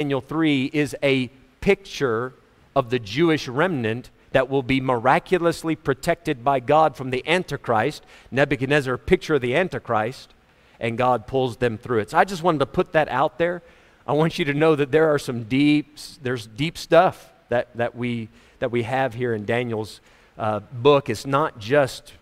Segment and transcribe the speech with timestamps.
[0.00, 1.26] Daniel 3 is a
[1.60, 2.32] picture
[2.74, 8.02] of the Jewish remnant that will be miraculously protected by God from the Antichrist.
[8.30, 10.32] Nebuchadnezzar, picture of the Antichrist,
[10.80, 12.10] and God pulls them through it.
[12.10, 13.60] So I just wanted to put that out there.
[14.06, 17.94] I want you to know that there are some deep, there's deep stuff that, that,
[17.94, 18.30] we,
[18.60, 20.00] that we have here in Daniel's
[20.38, 21.10] uh, book.
[21.10, 22.14] It's not just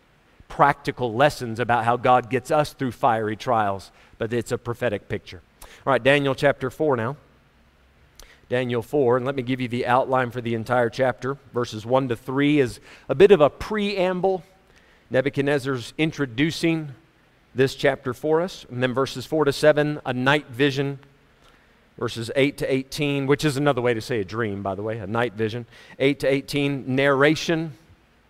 [0.49, 5.43] practical lessons about how God gets us through fiery trials, but it's a prophetic picture.
[5.87, 7.17] All right, Daniel chapter 4 now.
[8.49, 11.37] Daniel 4, and let me give you the outline for the entire chapter.
[11.53, 14.43] Verses 1 to 3 is a bit of a preamble.
[15.11, 16.95] Nebuchadnezzar's introducing
[17.55, 18.65] this chapter for us.
[18.71, 20.99] And then verses 4 to 7, a night vision.
[21.99, 24.99] Verses 8 to 18, which is another way to say a dream, by the way,
[24.99, 25.67] a night vision.
[25.99, 27.75] 8 to 18, narration.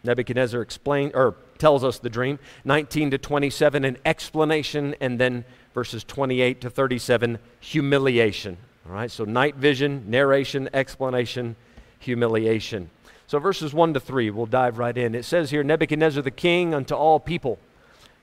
[0.02, 2.40] Nebuchadnezzar explains or tells us the dream.
[2.64, 4.96] 19 to 27, an explanation.
[5.00, 5.44] And then
[5.74, 8.56] verses 28 to 37, humiliation.
[8.88, 11.56] All right, so night vision, narration, explanation,
[11.98, 12.88] humiliation.
[13.26, 15.14] So verses 1 to 3, we'll dive right in.
[15.14, 17.58] It says here Nebuchadnezzar the king unto all people,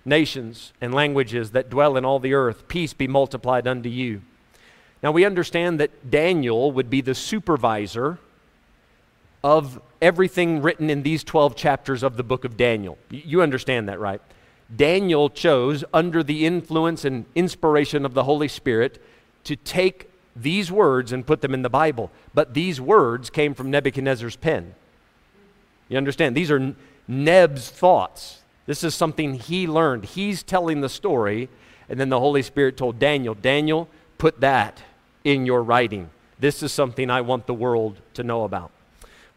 [0.04, 4.24] nations, and languages that dwell in all the earth, peace be multiplied unto you.
[5.04, 8.18] Now we understand that Daniel would be the supervisor
[9.44, 12.98] of everything written in these 12 chapters of the book of Daniel.
[13.12, 14.22] You understand that, right?
[14.76, 19.00] Daniel chose, under the influence and inspiration of the Holy Spirit,
[19.44, 22.12] to take these words and put them in the Bible.
[22.34, 24.76] But these words came from Nebuchadnezzar's pen.
[25.88, 26.36] You understand?
[26.36, 26.76] These are
[27.08, 28.42] Neb's thoughts.
[28.66, 30.06] This is something he learned.
[30.06, 31.50] He's telling the story,
[31.88, 34.82] and then the Holy Spirit told Daniel, Daniel, put that
[35.24, 36.10] in your writing.
[36.40, 38.72] This is something I want the world to know about.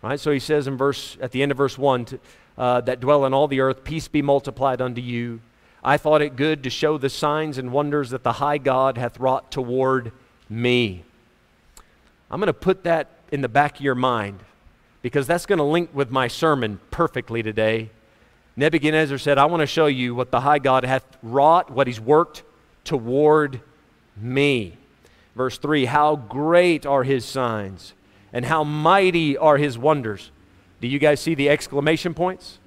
[0.03, 0.19] Right?
[0.19, 2.21] So he says in verse at the end of verse 1 to,
[2.57, 5.41] uh, that dwell in all the earth, peace be multiplied unto you.
[5.83, 9.21] I thought it good to show the signs and wonders that the high God hath
[9.21, 10.12] wrought toward
[10.49, 11.05] me.
[12.31, 14.41] I'm going to put that in the back of your mind
[15.03, 17.91] because that's going to link with my sermon perfectly today.
[18.57, 22.00] Nebuchadnezzar said, I want to show you what the high God hath wrought, what he's
[22.00, 22.43] worked
[22.84, 23.61] toward
[24.17, 24.77] me.
[25.37, 27.95] Verse 3 How great are his signs,
[28.33, 30.31] and how mighty are his wonders.
[30.81, 32.59] Do you guys see the exclamation points?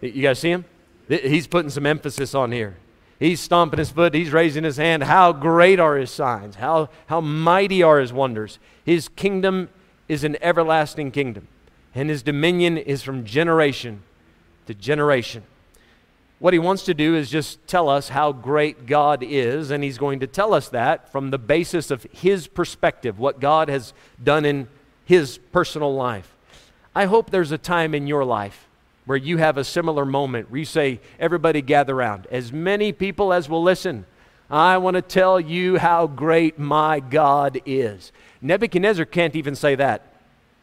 [0.00, 0.64] You guys see him?
[1.08, 2.76] He's putting some emphasis on here.
[3.18, 5.04] He's stomping his foot, he's raising his hand.
[5.04, 6.56] How great are his signs!
[6.56, 8.58] How, how mighty are his wonders!
[8.84, 9.68] His kingdom
[10.08, 11.48] is an everlasting kingdom,
[11.94, 14.02] and his dominion is from generation
[14.66, 15.44] to generation.
[16.40, 19.96] What he wants to do is just tell us how great God is, and he's
[19.96, 24.44] going to tell us that from the basis of his perspective, what God has done
[24.44, 24.68] in
[25.04, 26.34] his personal life.
[26.94, 28.66] I hope there's a time in your life
[29.06, 32.26] where you have a similar moment where you say, Everybody gather around.
[32.30, 34.06] As many people as will listen,
[34.50, 38.12] I want to tell you how great my God is.
[38.40, 40.02] Nebuchadnezzar can't even say that.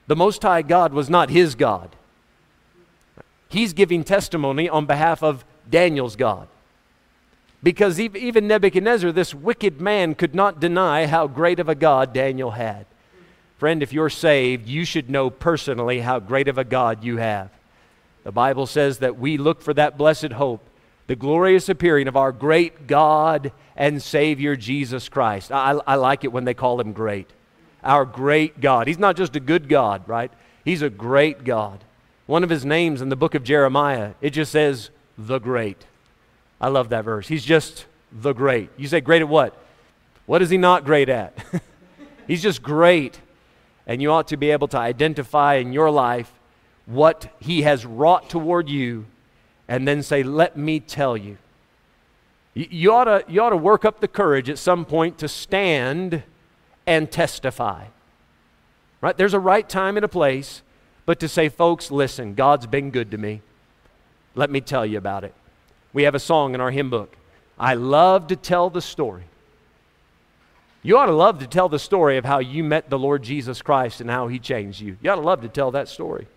[0.07, 1.95] The Most High God was not his God.
[3.49, 6.47] He's giving testimony on behalf of Daniel's God.
[7.63, 12.51] Because even Nebuchadnezzar, this wicked man, could not deny how great of a God Daniel
[12.51, 12.85] had.
[13.57, 17.51] Friend, if you're saved, you should know personally how great of a God you have.
[18.23, 20.67] The Bible says that we look for that blessed hope,
[21.07, 25.51] the glorious appearing of our great God and Savior Jesus Christ.
[25.51, 27.29] I, I like it when they call him great.
[27.83, 28.87] Our great God.
[28.87, 30.31] He's not just a good God, right?
[30.63, 31.83] He's a great God.
[32.27, 35.85] One of his names in the book of Jeremiah, it just says, the great.
[36.59, 37.27] I love that verse.
[37.27, 38.69] He's just the great.
[38.77, 39.57] You say, great at what?
[40.25, 41.33] What is he not great at?
[42.27, 43.19] He's just great.
[43.87, 46.31] And you ought to be able to identify in your life
[46.85, 49.05] what he has wrought toward you
[49.67, 51.37] and then say, Let me tell you.
[52.53, 56.23] You ought, to, you ought to work up the courage at some point to stand
[56.85, 57.85] and testify.
[58.99, 59.15] Right?
[59.15, 60.61] There's a right time and a place,
[61.05, 63.41] but to say, folks, listen, God's been good to me.
[64.35, 65.33] Let me tell you about it.
[65.93, 67.15] We have a song in our hymn book.
[67.57, 69.23] I love to tell the story.
[70.83, 73.61] You ought to love to tell the story of how you met the Lord Jesus
[73.61, 74.97] Christ and how he changed you.
[75.01, 76.27] You ought to love to tell that story.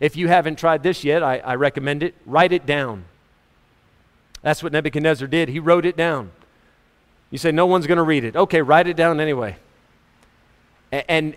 [0.00, 2.14] If you haven't tried this yet, I, I recommend it.
[2.24, 3.04] Write it down.
[4.42, 5.48] That's what Nebuchadnezzar did.
[5.48, 6.30] He wrote it down.
[7.30, 8.36] You say, no one's going to read it.
[8.36, 9.56] Okay, write it down anyway.
[10.92, 11.36] A- and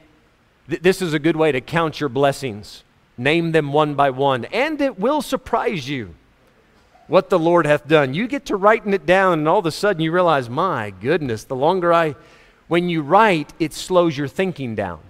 [0.69, 2.83] th- this is a good way to count your blessings.
[3.17, 6.15] Name them one by one, and it will surprise you
[7.07, 8.13] what the Lord hath done.
[8.13, 11.43] You get to writing it down, and all of a sudden you realize, my goodness,
[11.43, 12.15] the longer I,
[12.67, 15.01] when you write, it slows your thinking down.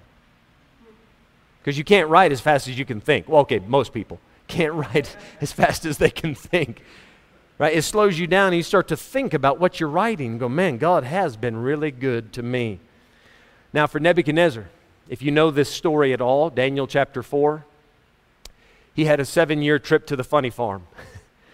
[1.62, 3.30] Because you can't write as fast as you can think.
[3.30, 6.82] Well, okay, most people can't write as fast as they can think.
[7.58, 7.76] Right?
[7.76, 10.78] It slows you down and you start to think about what you're writing go, man,
[10.78, 12.80] God has been really good to me.
[13.72, 14.68] Now, for Nebuchadnezzar,
[15.08, 17.66] if you know this story at all, Daniel chapter 4,
[18.94, 20.88] he had a seven year trip to the funny farm.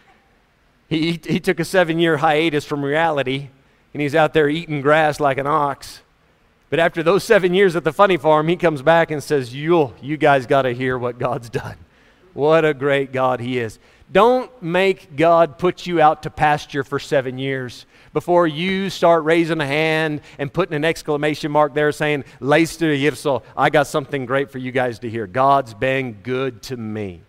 [0.89, 3.50] he, he took a seven year hiatus from reality,
[3.94, 6.01] and he's out there eating grass like an ox.
[6.69, 9.93] But after those seven years at the funny farm, he comes back and says, You,
[10.01, 11.77] you guys got to hear what God's done.
[12.37, 13.79] What a great God He is.
[14.11, 19.59] Don't make God put you out to pasture for seven years before you start raising
[19.59, 24.51] a hand and putting an exclamation mark there saying, Leister Yirso, I got something great
[24.51, 25.25] for you guys to hear.
[25.25, 27.23] God's been good to me.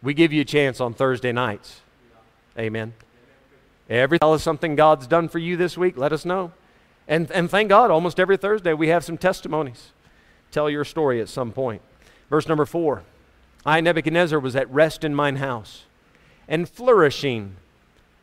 [0.00, 1.80] We give you a chance on Thursday nights.
[2.56, 2.94] Amen.
[3.90, 6.52] Every tell us something God's done for you this week, let us know.
[7.08, 9.92] And, and thank God, almost every Thursday we have some testimonies.
[10.50, 11.82] Tell your story at some point.
[12.30, 13.02] Verse number four
[13.64, 15.84] I, Nebuchadnezzar, was at rest in mine house
[16.46, 17.56] and flourishing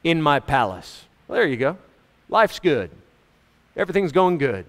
[0.03, 1.05] in my palace.
[1.27, 1.77] Well, there you go.
[2.29, 2.91] Life's good.
[3.75, 4.65] Everything's going good.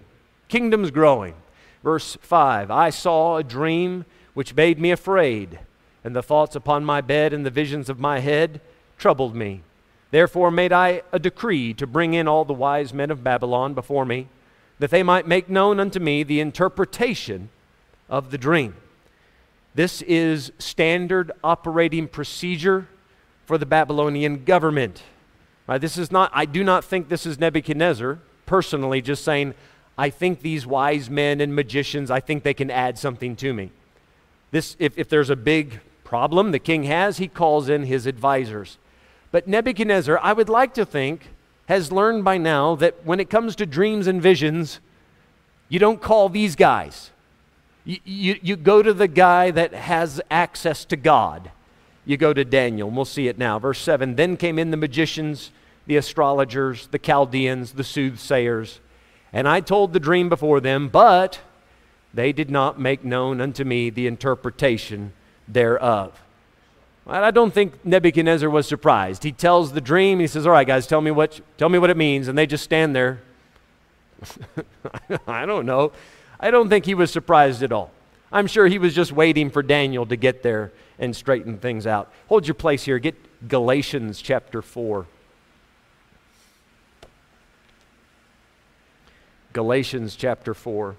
[0.49, 1.35] Kingdom's growing.
[1.83, 5.61] Verse 5 I saw a dream which made me afraid,
[6.03, 8.61] and the thoughts upon my bed and the visions of my head
[8.99, 9.63] troubled me.
[10.11, 14.05] Therefore made I a decree to bring in all the wise men of Babylon before
[14.05, 14.29] me,
[14.79, 17.49] that they might make known unto me the interpretation
[18.09, 18.77] of the dream.
[19.75, 22.89] This is standard operating procedure
[23.47, 25.03] for the Babylonian government.
[25.67, 29.55] Right, this is not, I do not think this is Nebuchadnezzar personally just saying,
[29.99, 33.71] I think these wise men and magicians, I think they can add something to me.
[34.51, 38.79] This, if, if there's a big problem the king has, he calls in his advisors.
[39.31, 41.29] But Nebuchadnezzar, I would like to think,
[41.67, 44.81] has learned by now that when it comes to dreams and visions,
[45.69, 47.11] you don't call these guys.
[47.85, 51.51] You, you, you go to the guy that has access to God.
[52.05, 53.59] You go to Daniel, and we'll see it now.
[53.59, 55.51] Verse 7 Then came in the magicians,
[55.87, 58.81] the astrologers, the Chaldeans, the soothsayers,
[59.33, 61.41] and I told the dream before them, but
[62.15, 65.13] they did not make known unto me the interpretation
[65.47, 66.21] thereof.
[67.09, 69.23] I don't think Nebuchadnezzar was surprised.
[69.23, 70.19] He tells the dream.
[70.19, 72.47] He says, "All right, guys, tell me what tell me what it means." And they
[72.47, 73.21] just stand there.
[75.29, 75.93] I don't know.
[76.41, 77.93] I don't think he was surprised at all.
[78.33, 82.13] I'm sure he was just waiting for Daniel to get there and straighten things out.
[82.29, 82.99] Hold your place here.
[82.99, 83.15] Get
[83.49, 85.07] Galatians chapter 4.
[89.53, 90.97] Galatians chapter 4.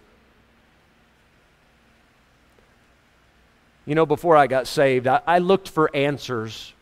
[3.88, 6.74] You know, before I got saved, I, I looked for answers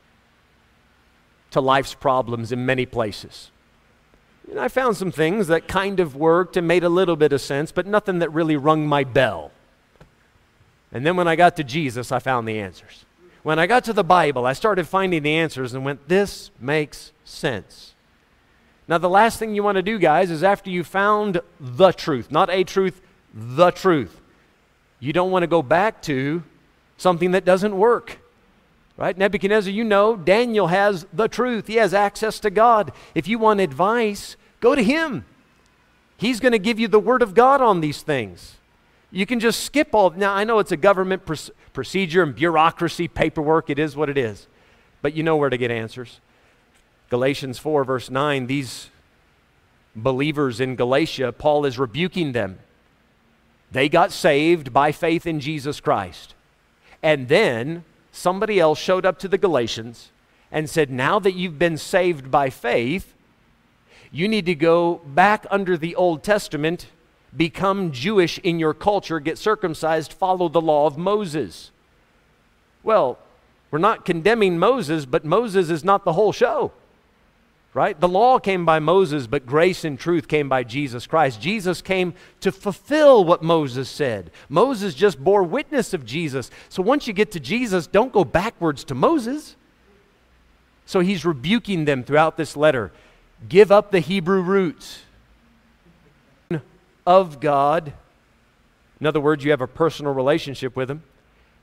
[1.51, 3.51] to life's problems in many places.
[4.49, 7.41] And I found some things that kind of worked and made a little bit of
[7.41, 9.51] sense, but nothing that really rung my bell.
[10.91, 13.05] And then when I got to Jesus, I found the answers.
[13.43, 17.11] When I got to the Bible, I started finding the answers and went, this makes
[17.23, 17.93] sense.
[18.87, 22.31] Now, the last thing you want to do, guys, is after you found the truth,
[22.31, 22.99] not a truth,
[23.33, 24.19] the truth,
[24.99, 26.43] you don't want to go back to
[26.97, 28.19] something that doesn't work.
[28.97, 29.17] Right?
[29.17, 31.67] Nebuchadnezzar, you know, Daniel has the truth.
[31.67, 32.93] He has access to God.
[33.13, 35.25] If you want advice, go to him.
[36.17, 38.55] He's going to give you the word of God on these things.
[39.11, 40.11] You can just skip all.
[40.11, 43.69] Now, I know it's a government pr- procedure and bureaucracy, paperwork.
[43.69, 44.47] It is what it is.
[45.01, 46.21] But you know where to get answers.
[47.09, 48.89] Galatians 4, verse 9, these
[49.95, 52.59] believers in Galatia, Paul is rebuking them.
[53.71, 56.33] They got saved by faith in Jesus Christ.
[57.05, 60.09] And then somebody else showed up to the Galatians
[60.51, 63.13] and said, Now that you've been saved by faith,
[64.11, 66.87] you need to go back under the Old Testament,
[67.37, 71.69] become Jewish in your culture, get circumcised, follow the law of Moses.
[72.81, 73.19] Well,
[73.69, 76.71] we're not condemning Moses, but Moses is not the whole show
[77.75, 77.99] right?
[77.99, 81.41] The law came by Moses, but grace and truth came by Jesus Christ.
[81.41, 84.31] Jesus came to fulfill what Moses said.
[84.47, 86.49] Moses just bore witness of Jesus.
[86.69, 89.57] So once you get to Jesus, don't go backwards to Moses.
[90.85, 92.93] So he's rebuking them throughout this letter.
[93.49, 95.01] Give up the Hebrew roots
[97.05, 97.91] of God.
[99.01, 101.03] In other words, you have a personal relationship with Him.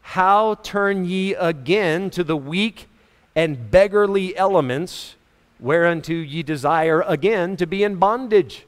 [0.03, 2.87] How turn ye again to the weak
[3.35, 5.15] and beggarly elements?
[5.63, 8.67] Whereunto ye desire again to be in bondage.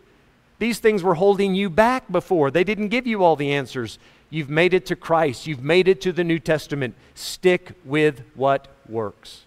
[0.60, 2.50] These things were holding you back before.
[2.50, 3.98] They didn't give you all the answers.
[4.30, 6.94] You've made it to Christ, you've made it to the New Testament.
[7.14, 9.42] Stick with what works.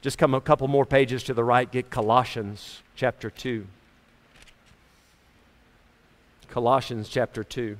[0.00, 3.66] Just come a couple more pages to the right, get Colossians chapter 2.
[6.48, 7.78] Colossians chapter 2.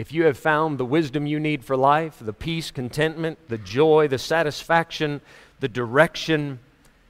[0.00, 4.08] If you have found the wisdom you need for life, the peace, contentment, the joy,
[4.08, 5.20] the satisfaction,
[5.60, 6.58] the direction,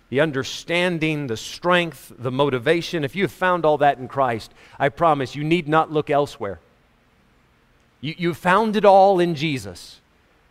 [0.09, 4.89] the understanding, the strength, the motivation, if you have found all that in Christ, I
[4.89, 6.59] promise you need not look elsewhere.
[8.01, 10.01] You, you found it all in Jesus.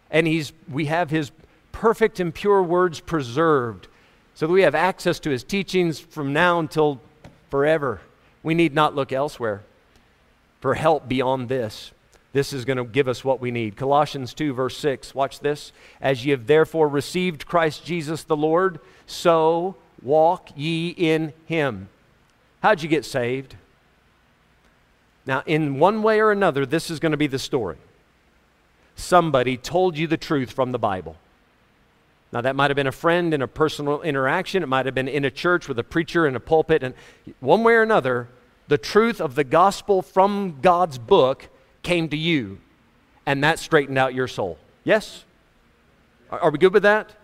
[0.10, 1.34] And he's, we have his
[1.74, 3.90] perfect and pure words preserved
[4.34, 7.02] so that we have access to his teachings from now until
[7.50, 8.00] forever.
[8.44, 9.62] We need not look elsewhere
[10.62, 11.92] for help beyond this.
[12.32, 13.76] This is going to give us what we need.
[13.76, 15.16] Colossians 2, verse 6.
[15.16, 15.72] Watch this.
[16.00, 21.90] As ye have therefore received Christ Jesus the Lord, so walk ye in him.
[22.62, 23.56] How'd you get saved?
[25.26, 27.78] Now, in one way or another, this is going to be the story.
[28.96, 31.16] Somebody told you the truth from the Bible.
[32.32, 34.62] Now, that might have been a friend in a personal interaction.
[34.62, 36.84] It might have been in a church with a preacher in a pulpit.
[36.84, 36.94] And
[37.40, 38.28] one way or another,
[38.68, 41.50] the truth of the gospel from God's book
[41.84, 42.60] came to you,
[43.26, 44.58] and that straightened out your soul.
[44.84, 45.24] Yes?
[46.32, 47.16] Are, are we good with that?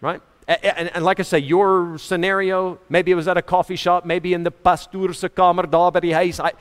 [0.00, 0.20] Right?
[0.46, 4.34] And, and, like I say, your scenario, maybe it was at a coffee shop, maybe
[4.34, 6.52] in the Pasturse Kamer Daberi House.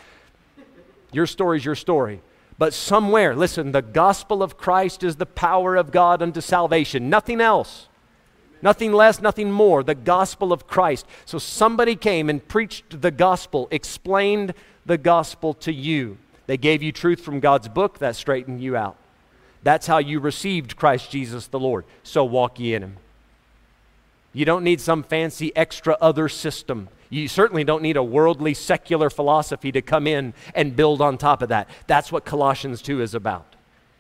[1.12, 2.22] Your story is your story.
[2.58, 7.10] But somewhere, listen, the gospel of Christ is the power of God unto salvation.
[7.10, 7.88] Nothing else.
[8.62, 9.84] Nothing less, nothing more.
[9.84, 11.06] The gospel of Christ.
[11.26, 14.54] So somebody came and preached the gospel, explained
[14.86, 16.18] the gospel to you.
[16.46, 18.98] They gave you truth from God's book that straightened you out.
[19.64, 21.86] That's how you received Christ Jesus the Lord.
[22.04, 22.98] So walk ye in him.
[24.34, 26.90] You don't need some fancy extra other system.
[27.10, 31.42] You certainly don't need a worldly secular philosophy to come in and build on top
[31.42, 31.70] of that.
[31.86, 33.46] That's what Colossians 2 is about.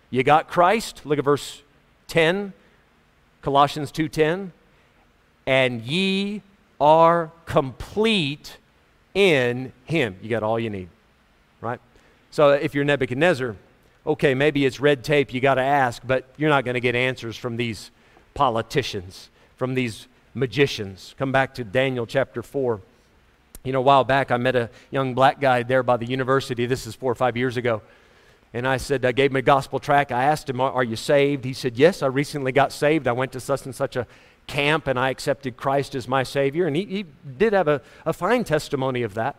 [0.10, 1.62] You got Christ, look at verse
[2.08, 2.54] 10,
[3.42, 4.52] Colossians 2:10,
[5.46, 6.42] and ye
[6.82, 8.58] are complete
[9.14, 10.18] in him.
[10.22, 10.90] You got all you need.
[12.34, 13.56] So if you're Nebuchadnezzar,
[14.08, 16.96] okay, maybe it's red tape you got to ask, but you're not going to get
[16.96, 17.92] answers from these
[18.34, 21.14] politicians, from these magicians.
[21.20, 22.82] Come back to Daniel chapter 4.
[23.64, 26.66] You know, a while back, I met a young black guy there by the university.
[26.66, 27.84] This is four or five years ago.
[28.52, 30.12] And I said, I gave him a gospel track.
[30.12, 31.46] I asked him, Are you saved?
[31.46, 33.08] He said, Yes, I recently got saved.
[33.08, 34.08] I went to such and such a
[34.48, 36.66] camp and I accepted Christ as my Savior.
[36.66, 37.06] And he, he
[37.38, 39.36] did have a, a fine testimony of that.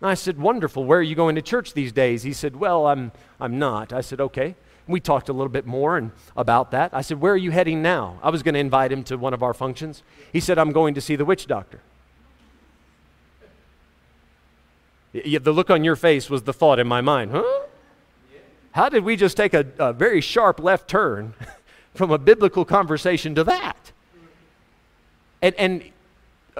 [0.00, 0.84] And I said, Wonderful.
[0.84, 2.22] Where are you going to church these days?
[2.22, 3.92] He said, Well, I'm, I'm not.
[3.92, 4.54] I said, Okay.
[4.86, 6.92] We talked a little bit more and, about that.
[6.92, 8.18] I said, Where are you heading now?
[8.22, 10.02] I was going to invite him to one of our functions.
[10.32, 11.80] He said, I'm going to see the witch doctor.
[15.12, 17.62] The look on your face was the thought in my mind, huh?
[18.72, 21.34] How did we just take a, a very sharp left turn
[21.94, 23.92] from a biblical conversation to that?
[25.42, 25.82] And, and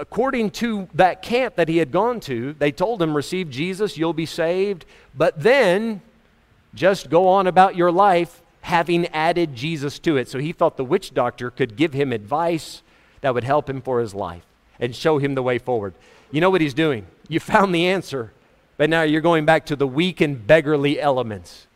[0.01, 4.13] according to that camp that he had gone to, they told him, Receive Jesus, you'll
[4.13, 4.83] be saved,
[5.15, 6.01] but then
[6.73, 10.27] just go on about your life having added Jesus to it.
[10.27, 12.81] So he thought the witch doctor could give him advice
[13.21, 14.45] that would help him for his life
[14.79, 15.93] and show him the way forward.
[16.31, 17.05] You know what he's doing?
[17.29, 18.31] You found the answer.
[18.77, 21.67] But now you're going back to the weak and beggarly elements,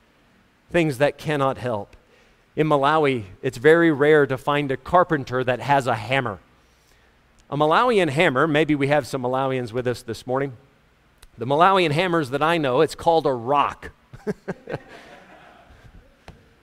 [0.72, 1.96] things that cannot help.
[2.56, 6.40] In Malawi, it's very rare to find a carpenter that has a hammer.
[7.50, 10.54] A Malawian hammer, maybe we have some Malawians with us this morning.
[11.38, 13.92] The Malawian hammers that I know, it's called a rock.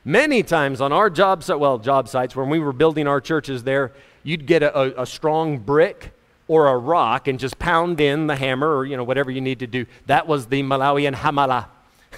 [0.05, 3.63] Many times on our job site, well, job sites, when we were building our churches
[3.63, 3.93] there,
[4.25, 6.11] you'd get a, a, a strong brick
[6.49, 9.61] or a rock and just pound in the hammer or you know whatever you need
[9.61, 9.87] to do.
[10.07, 11.67] That was the Malawian hamala.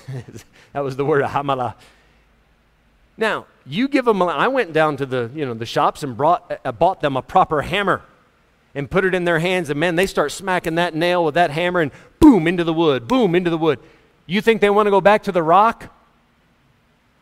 [0.72, 1.74] that was the word hamala.
[3.18, 4.22] Now you give them.
[4.22, 7.22] I went down to the you know the shops and brought uh, bought them a
[7.22, 8.02] proper hammer
[8.74, 11.50] and put it in their hands and man they start smacking that nail with that
[11.50, 13.78] hammer and boom into the wood, boom into the wood.
[14.26, 15.92] You think they want to go back to the rock?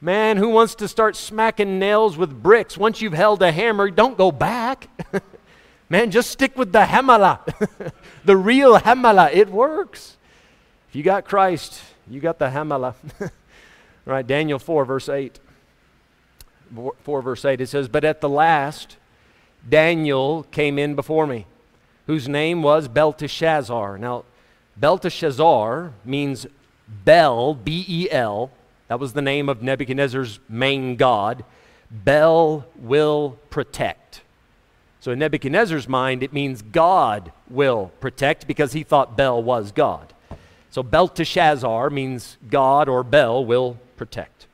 [0.01, 2.77] Man, who wants to start smacking nails with bricks?
[2.77, 4.89] Once you've held a hammer, don't go back.
[5.89, 7.93] Man, just stick with the Hamala,
[8.25, 9.33] the real Hamala.
[9.33, 10.17] It works.
[10.89, 12.95] If you got Christ, you got the Hamala.
[14.05, 15.39] right, Daniel 4, verse 8.
[17.05, 18.97] 4, verse 8, it says, But at the last,
[19.69, 21.47] Daniel came in before me,
[22.07, 23.99] whose name was Belteshazzar.
[23.99, 24.25] Now,
[24.77, 26.47] Belteshazzar means
[27.05, 28.51] Bel, B E L.
[28.89, 31.45] That was the name of Nebuchadnezzar's main god.
[31.91, 34.23] Bel will protect.
[35.01, 40.13] So in Nebuchadnezzar's mind, it means God will protect because he thought Bel was God.
[40.71, 44.47] So Belteshazzar means God or Bel will protect.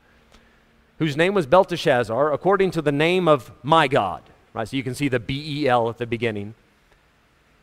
[0.99, 4.23] Whose name was Belteshazzar according to the name of my God.
[4.59, 6.55] Right, so you can see the B E L at the beginning.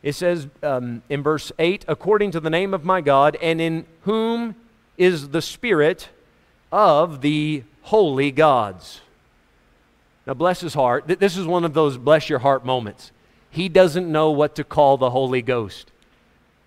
[0.02, 3.84] It says um, in verse 8, according to the name of my God, and in
[4.04, 4.56] whom
[4.96, 6.08] is the Spirit
[6.72, 9.02] of the holy gods.
[10.26, 11.06] Now, bless his heart.
[11.06, 13.12] This is one of those bless your heart moments.
[13.50, 15.92] he doesn't know what to call the Holy Ghost.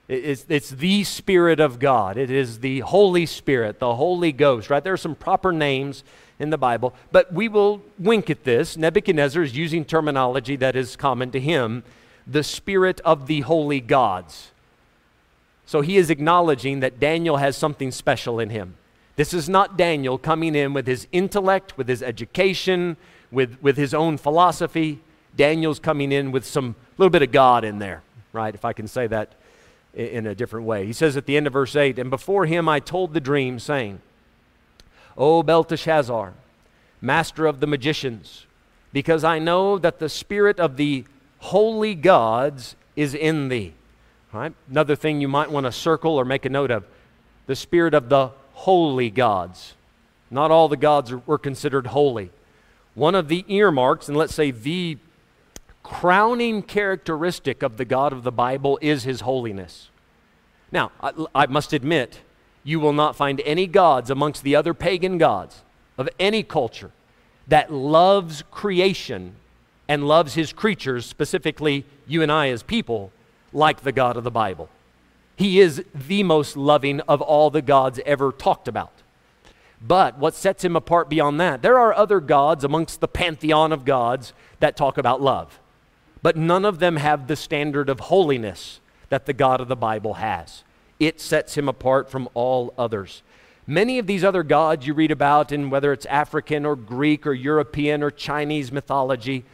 [0.08, 2.18] It's, it's the Spirit of God.
[2.18, 4.84] It is the Holy Spirit, the Holy Ghost, right?
[4.84, 6.04] There are some proper names
[6.40, 8.78] in the Bible, but we will wink at this.
[8.78, 11.84] Nebuchadnezzar is using terminology that is common to him
[12.26, 14.52] the Spirit of the holy gods.
[15.66, 18.76] So he is acknowledging that Daniel has something special in him.
[19.16, 22.98] This is not Daniel coming in with his intellect, with his education,
[23.32, 25.02] with, with his own philosophy.
[25.36, 28.54] Daniel's coming in with some little bit of God in there, right?
[28.54, 29.34] If I can say that
[29.94, 30.86] in a different way.
[30.86, 33.60] He says at the end of verse 8, And before him I told the dream,
[33.60, 34.02] saying,
[35.20, 36.34] O Belteshazzar,
[37.02, 38.48] master of the magicians,
[38.94, 41.04] because I know that the spirit of the
[41.40, 43.74] holy gods is in thee.
[44.32, 44.54] Right?
[44.70, 46.86] Another thing you might want to circle or make a note of
[47.48, 49.74] the spirit of the holy gods.
[50.30, 52.32] Not all the gods were considered holy.
[52.94, 54.98] One of the earmarks, and let's say the
[55.82, 59.90] crowning characteristic of the God of the Bible is his holiness.
[60.72, 62.20] Now, I, I, must admit,
[62.70, 65.64] you will not find any gods amongst the other pagan gods
[65.98, 66.92] of any culture
[67.48, 69.34] that loves creation
[69.88, 73.12] and loves his creatures, specifically you and I as people,
[73.52, 74.70] like the God of the Bible.
[75.36, 78.94] He is the most loving of all the gods ever talked about.
[79.82, 83.84] But what sets him apart beyond that, there are other gods amongst the pantheon of
[83.84, 85.60] gods that talk about love.
[86.22, 90.16] But none of them have the standard of holiness that the God of the Bible
[90.16, 90.64] has.
[91.00, 93.24] It sets him apart from all others.
[93.66, 97.34] Many of these other gods you read about in whether it's African or Greek or
[97.34, 99.46] European or Chinese mythology,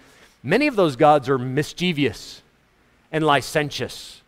[0.46, 2.44] Many of those gods are mischievous
[3.12, 4.22] and licentious.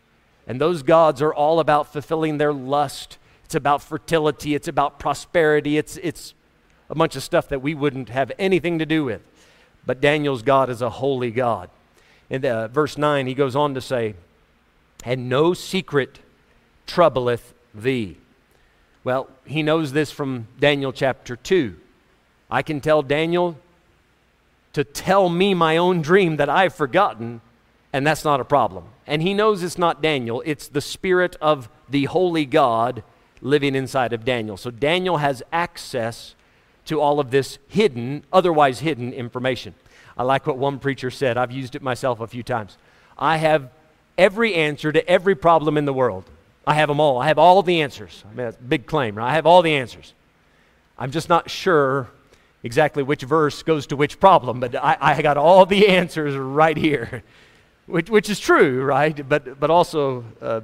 [0.47, 3.19] And those gods are all about fulfilling their lust.
[3.45, 4.55] It's about fertility.
[4.55, 5.77] It's about prosperity.
[5.77, 6.33] It's, it's
[6.89, 9.21] a bunch of stuff that we wouldn't have anything to do with.
[9.85, 11.69] But Daniel's God is a holy God.
[12.31, 14.15] In the, uh, verse 9, he goes on to say,
[15.03, 16.17] And no secret
[16.87, 18.17] troubleth thee.
[19.03, 21.75] Well, he knows this from Daniel chapter 2.
[22.49, 23.57] I can tell Daniel,
[24.73, 27.41] to tell me my own dream that I've forgotten,
[27.93, 28.85] and that's not a problem.
[29.05, 33.03] And he knows it's not Daniel, it's the Spirit of the Holy God
[33.41, 34.57] living inside of Daniel.
[34.57, 36.35] So Daniel has access
[36.85, 39.75] to all of this hidden, otherwise hidden information.
[40.17, 41.37] I like what one preacher said.
[41.37, 42.77] I've used it myself a few times.
[43.17, 43.69] I have
[44.17, 46.23] every answer to every problem in the world.
[46.67, 47.17] I have them all.
[47.17, 48.25] I have all the answers.
[48.25, 49.31] I mean, that's a big claim, right?
[49.31, 50.13] I have all the answers.
[50.99, 52.09] I'm just not sure
[52.61, 56.75] exactly which verse goes to which problem, but I, I got all the answers right
[56.75, 57.23] here,
[57.85, 59.27] which, which is true, right?
[59.27, 60.59] But, but also uh,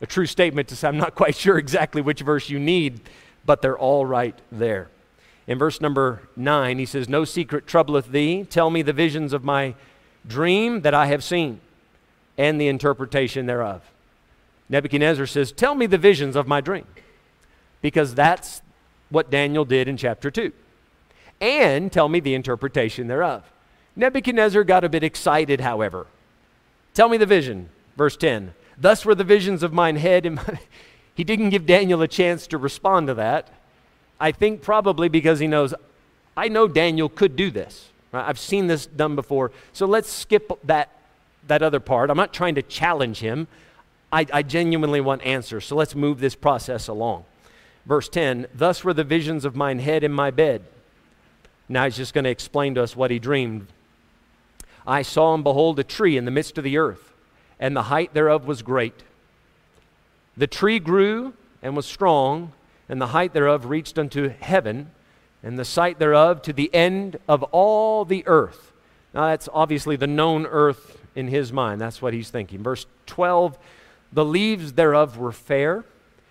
[0.00, 3.00] a true statement to say, I'm not quite sure exactly which verse you need,
[3.44, 4.90] but they're all right there.
[5.48, 8.44] In verse number 9, he says, No secret troubleth thee.
[8.44, 9.74] Tell me the visions of my
[10.24, 11.60] dream that I have seen
[12.38, 13.82] and the interpretation thereof.
[14.68, 16.86] Nebuchadnezzar says, Tell me the visions of my dream.
[17.80, 18.62] Because that's
[19.10, 20.52] what Daniel did in chapter 2
[21.42, 23.42] and tell me the interpretation thereof.
[23.96, 26.06] Nebuchadnezzar got a bit excited, however.
[26.94, 27.68] Tell me the vision.
[27.96, 28.54] Verse 10.
[28.78, 30.24] Thus were the visions of mine head.
[30.24, 30.60] And my...
[31.14, 33.48] he didn't give Daniel a chance to respond to that.
[34.20, 35.74] I think probably because he knows,
[36.36, 37.90] I know Daniel could do this.
[38.12, 38.26] Right?
[38.26, 39.50] I've seen this done before.
[39.72, 40.90] So let's skip that,
[41.48, 42.08] that other part.
[42.08, 43.48] I'm not trying to challenge him.
[44.12, 45.64] I, I genuinely want answers.
[45.64, 47.24] So let's move this process along.
[47.86, 50.62] Verse 10 Thus were the visions of mine head in my bed.
[51.68, 53.68] Now he's just going to explain to us what he dreamed.
[54.86, 57.12] I saw and behold a tree in the midst of the earth,
[57.58, 59.02] and the height thereof was great.
[60.36, 62.52] The tree grew and was strong,
[62.88, 64.90] and the height thereof reached unto heaven,
[65.42, 68.72] and the sight thereof to the end of all the earth.
[69.14, 71.80] Now that's obviously the known earth in his mind.
[71.80, 72.62] That's what he's thinking.
[72.62, 73.58] Verse 12
[74.12, 75.84] The leaves thereof were fair,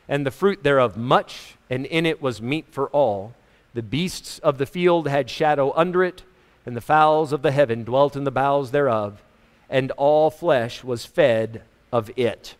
[0.07, 3.33] and the fruit thereof much, and in it was meat for all.
[3.73, 6.23] The beasts of the field had shadow under it,
[6.65, 9.23] and the fowls of the heaven dwelt in the boughs thereof,
[9.69, 12.55] and all flesh was fed of it.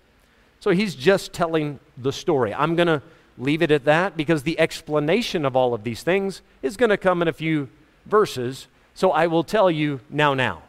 [0.59, 2.53] So he's just telling the story.
[2.53, 3.01] I'm going to
[3.37, 6.97] leave it at that because the explanation of all of these things is going to
[6.97, 7.69] come in a few
[8.05, 8.67] verses.
[8.93, 10.63] So I will tell you now, now.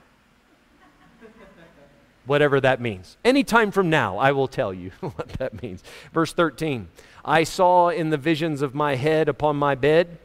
[2.25, 3.17] Whatever that means.
[3.25, 5.83] Anytime from now, I will tell you what that means.
[6.13, 6.89] Verse 13
[7.25, 10.19] I saw in the visions of my head upon my bed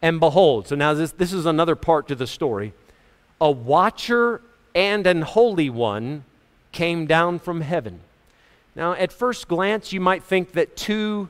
[0.00, 2.72] and behold, so now this, this is another part to the story.
[3.40, 4.40] A watcher
[4.74, 6.24] and an holy one
[6.70, 8.00] came down from heaven.
[8.76, 11.28] Now, at first glance, you might think that two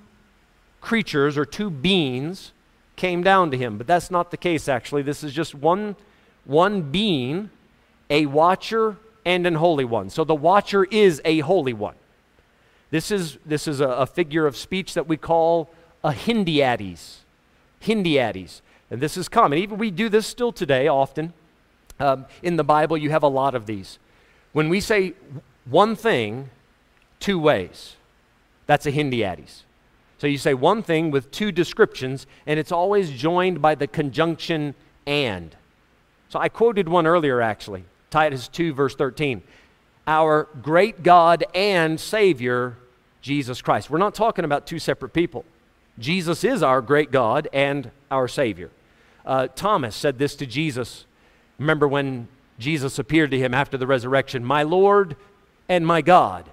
[0.81, 2.53] creatures or two beings
[2.97, 5.03] came down to him, but that's not the case, actually.
[5.03, 5.97] This is just one,
[6.45, 7.49] one being,
[8.11, 8.97] a watcher
[9.29, 10.09] and an holy one.
[10.09, 11.97] So the watcher is a holy one.
[12.91, 15.69] This is, this is a, a figure of speech that we call
[16.03, 17.19] a hendiadys.
[17.83, 18.63] hendiadys.
[18.91, 19.59] And this is common.
[19.59, 21.35] Even we do this still today often.
[22.01, 23.99] Um, in the Bible, you have a lot of these.
[24.55, 25.13] When we say
[25.67, 26.49] one thing
[27.21, 27.97] two ways,
[28.67, 29.65] that's a hendiadys.
[30.17, 34.75] So you say one thing with two descriptions, and it's always joined by the conjunction
[35.07, 35.55] and.
[36.31, 39.43] So I quoted one earlier, actually, Titus 2, verse 13.
[40.07, 42.77] Our great God and Savior,
[43.21, 43.91] Jesus Christ.
[43.91, 45.45] We're not talking about two separate people.
[45.99, 48.71] Jesus is our great God and our Savior.
[49.27, 51.05] Uh, Thomas said this to Jesus.
[51.59, 55.17] Remember when Jesus appeared to him after the resurrection, My Lord
[55.69, 56.49] and my God.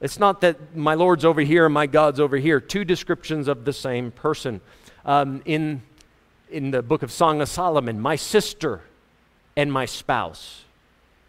[0.00, 2.60] It's not that my Lord's over here and my God's over here.
[2.60, 4.60] Two descriptions of the same person.
[5.06, 5.82] Um, in,
[6.50, 8.82] in the book of Song of Solomon, my sister
[9.56, 10.63] and my spouse.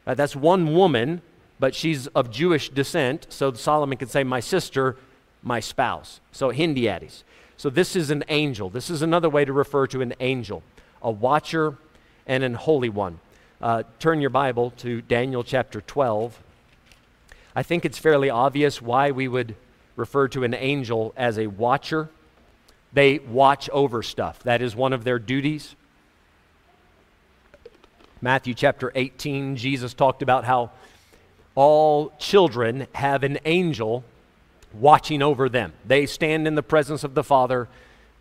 [0.06, 1.22] Uh, that's one woman,
[1.60, 4.98] but she's of Jewish descent, so Solomon can say, my sister,
[5.42, 6.20] my spouse.
[6.32, 7.24] So hendiadys.
[7.58, 8.70] So this is an angel.
[8.70, 10.64] This is another way to refer to an angel,
[11.02, 11.78] a watcher
[12.28, 13.20] and an holy one.
[13.62, 16.42] Uh, turn your Bible to Daniel chapter 12.
[17.56, 19.56] I think it's fairly obvious why we would
[19.96, 22.10] refer to an angel as a watcher.
[22.92, 25.76] They watch over stuff, that is one of their duties.
[28.22, 30.72] Matthew chapter 18, Jesus talked about how
[31.54, 34.04] all children have an angel
[34.74, 35.74] watching over them.
[35.86, 37.68] They stand in the presence of the Father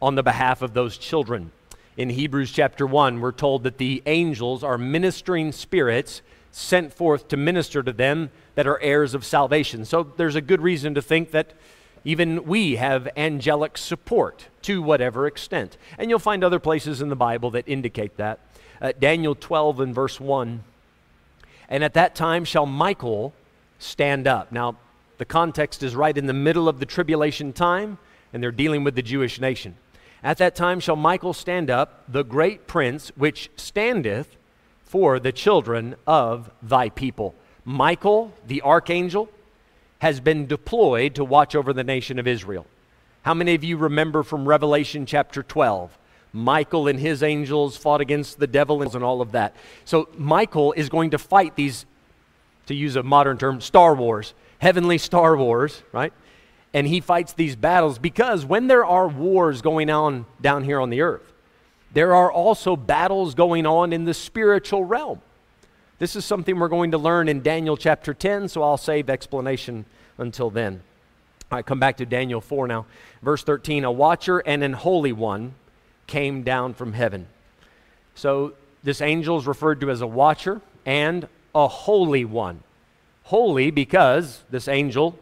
[0.02, 1.52] on the behalf of those children.
[1.96, 7.36] In Hebrews chapter 1, we're told that the angels are ministering spirits sent forth to
[7.36, 9.84] minister to them that are heirs of salvation.
[9.84, 11.52] So there's a good reason to think that
[12.04, 15.76] even we have angelic support to whatever extent.
[15.98, 18.40] And you'll find other places in the Bible that indicate that.
[18.80, 20.62] Uh, Daniel 12 and verse 1.
[21.68, 23.32] And at that time shall Michael
[23.78, 24.52] stand up.
[24.52, 24.76] Now,
[25.18, 27.98] the context is right in the middle of the tribulation time,
[28.32, 29.76] and they're dealing with the Jewish nation.
[30.22, 34.36] At that time shall Michael stand up, the great prince which standeth
[34.82, 37.34] for the children of thy people.
[37.64, 39.28] Michael, the archangel,
[39.98, 42.66] has been deployed to watch over the nation of Israel.
[43.22, 45.96] How many of you remember from Revelation chapter 12?
[46.34, 49.54] Michael and his angels fought against the devil and all of that.
[49.84, 51.86] So, Michael is going to fight these,
[52.66, 56.12] to use a modern term, Star Wars, heavenly Star Wars, right?
[56.74, 60.90] And he fights these battles because when there are wars going on down here on
[60.90, 61.32] the earth,
[61.92, 65.20] there are also battles going on in the spiritual realm.
[66.00, 69.84] This is something we're going to learn in Daniel chapter 10, so I'll save explanation
[70.18, 70.82] until then.
[71.52, 72.86] I come back to Daniel 4 now.
[73.22, 75.54] Verse 13 A watcher and an holy one
[76.06, 77.26] came down from heaven.
[78.14, 82.62] So this angel is referred to as a watcher and a holy one.
[83.24, 85.18] Holy because this angel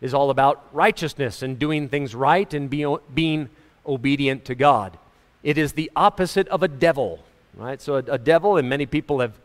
[0.00, 3.48] is all about righteousness and doing things right and be, being
[3.86, 4.98] obedient to God.
[5.42, 7.24] It is the opposite of a devil,
[7.56, 7.80] right?
[7.80, 9.38] So a, a devil, and many people have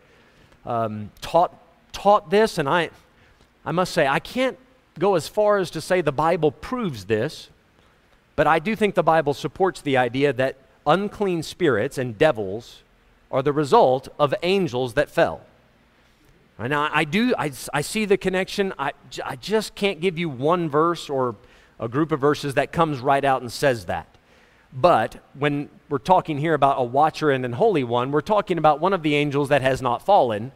[0.65, 1.55] um, taught,
[1.91, 2.89] taught this, and I,
[3.65, 4.57] I must say, I can't
[4.97, 7.49] go as far as to say the Bible proves this,
[8.35, 12.83] but I do think the Bible supports the idea that unclean spirits and devils
[13.31, 15.41] are the result of angels that fell.
[16.57, 18.73] And I, I do, I, I see the connection.
[18.77, 18.91] I,
[19.23, 21.35] I just can't give you one verse or
[21.79, 24.07] a group of verses that comes right out and says that.
[24.73, 28.79] But when we're talking here about a watcher and an holy one, we're talking about
[28.79, 30.51] one of the angels that has not fallen,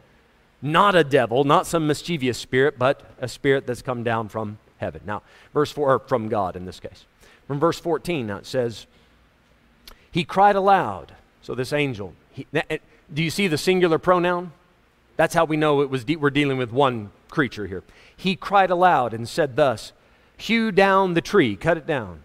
[0.62, 5.02] not a devil, not some mischievous spirit, but a spirit that's come down from heaven.
[5.06, 7.06] Now, verse 4, from God in this case.
[7.48, 8.86] From verse 14, now it says,
[10.14, 11.16] He cried aloud.
[11.42, 12.48] So this angel, he,
[13.14, 14.54] do you see the singular pronoun?
[15.18, 17.84] That's how we know it was de- we're dealing with one creature here.
[18.16, 19.92] He cried aloud and said thus,
[20.38, 22.24] Hew down the tree, cut it down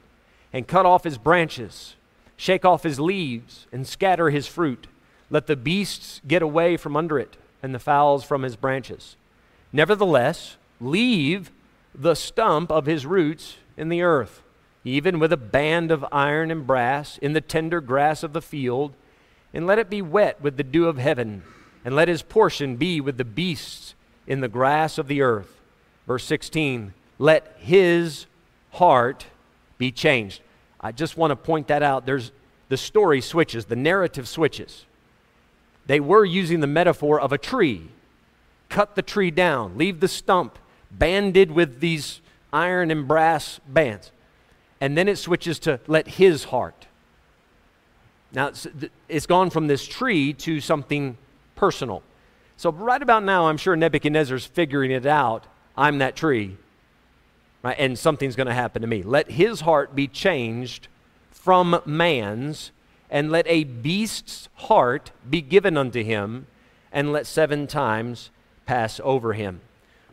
[0.53, 1.97] and cut off his branches,
[2.37, 4.87] shake off his leaves, and scatter his fruit.
[5.31, 9.17] Let the beasts get away from under it, and the fowls from his branches.
[9.73, 11.51] Nevertheless, leave
[11.95, 14.43] the stump of his roots in the earth,
[14.85, 18.95] even with a band of iron and brass in the tender grass of the field,
[19.53, 21.43] and let it be wet with the dew of heaven,
[21.85, 23.95] and let his portion be with the beasts
[24.27, 25.61] in the grass of the earth.
[26.07, 28.27] Verse 16 Let his
[28.73, 29.27] heart
[29.79, 30.41] be changed.
[30.81, 32.07] I just want to point that out.
[32.07, 32.31] There's
[32.69, 34.85] the story switches, the narrative switches.
[35.87, 37.89] They were using the metaphor of a tree.
[38.69, 40.59] Cut the tree down, leave the stump
[40.91, 42.21] banded with these
[42.53, 44.13] iron and brass bands.
[44.81, 46.87] And then it switches to let his heart.
[48.33, 48.67] Now, it's,
[49.09, 51.17] it's gone from this tree to something
[51.57, 52.03] personal.
[52.57, 55.47] So, right about now, I'm sure Nebuchadnezzar's figuring it out.
[55.77, 56.57] I'm that tree,
[57.63, 57.77] right?
[57.79, 59.03] And something's going to happen to me.
[59.03, 60.89] Let his heart be changed
[61.31, 62.73] from man's,
[63.09, 66.47] and let a beast's heart be given unto him,
[66.93, 68.31] and let seven times
[68.67, 69.61] pass over him.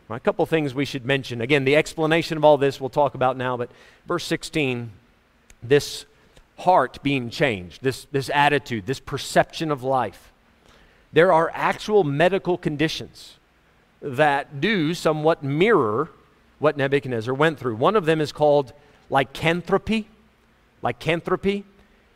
[0.08, 1.40] A couple things we should mention.
[1.40, 3.70] Again, the explanation of all this we'll talk about now, but
[4.06, 4.92] verse 16,
[5.62, 6.06] this
[6.58, 10.32] heart being changed, this, this attitude, this perception of life.
[11.12, 13.36] There are actual medical conditions
[14.00, 16.10] that do somewhat mirror
[16.58, 17.76] what Nebuchadnezzar went through.
[17.76, 18.72] One of them is called
[19.10, 20.08] lycanthropy.
[20.82, 21.64] Lycanthropy.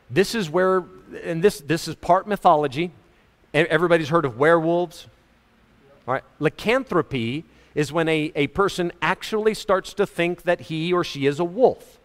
[0.09, 0.85] This is where,
[1.25, 2.93] and this, this is part mythology.
[3.53, 5.07] Everybody's heard of werewolves.
[6.07, 6.25] All right.
[6.39, 11.39] Lycanthropy is when a, a person actually starts to think that he or she is
[11.39, 11.99] a wolf.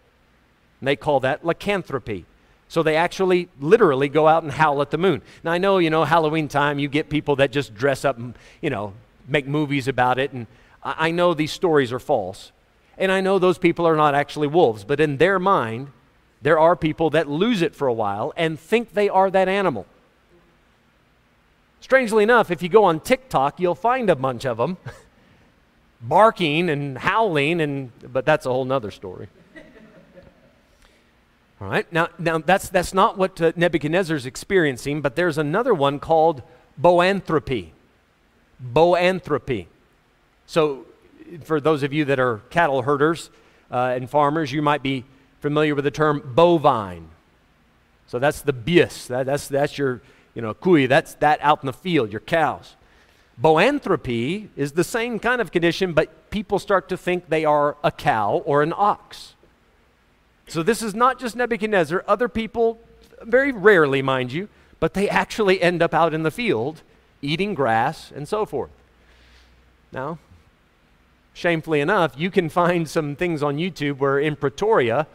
[0.80, 2.26] And they call that lycanthropy.
[2.68, 5.22] So they actually literally go out and howl at the moon.
[5.44, 8.34] Now I know, you know, Halloween time, you get people that just dress up and,
[8.60, 8.92] you know,
[9.28, 10.32] make movies about it.
[10.32, 10.46] And
[10.82, 12.52] I, I know these stories are false.
[12.98, 14.84] And I know those people are not actually wolves.
[14.84, 15.88] But in their mind,
[16.42, 19.86] there are people that lose it for a while and think they are that animal.
[21.80, 24.76] Strangely enough, if you go on TikTok, you'll find a bunch of them
[26.00, 29.28] barking and howling, and, but that's a whole nother story.
[31.60, 35.74] All right, now, now that's, that's not what uh, Nebuchadnezzar is experiencing, but there's another
[35.74, 36.42] one called
[36.80, 37.70] boanthropy.
[38.62, 39.66] Boanthropy.
[40.46, 40.86] So,
[41.44, 43.30] for those of you that are cattle herders
[43.70, 45.04] uh, and farmers, you might be
[45.40, 47.08] familiar with the term bovine.
[48.06, 49.08] So that's the bias.
[49.08, 50.00] That, that's, that's your,
[50.34, 50.86] you know, kui.
[50.86, 52.76] That's that out in the field, your cows.
[53.40, 57.90] Boanthropy is the same kind of condition, but people start to think they are a
[57.90, 59.34] cow or an ox.
[60.48, 62.04] So this is not just Nebuchadnezzar.
[62.08, 62.78] Other people,
[63.22, 64.48] very rarely, mind you,
[64.80, 66.82] but they actually end up out in the field
[67.20, 68.70] eating grass and so forth.
[69.92, 70.18] Now,
[71.34, 75.06] shamefully enough, you can find some things on YouTube where in Pretoria,